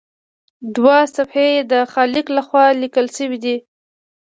[0.75, 3.57] دوه صفحې یې د خالق لخوا لیکل شوي وي.